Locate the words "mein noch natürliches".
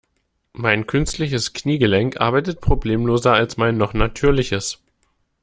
3.57-4.79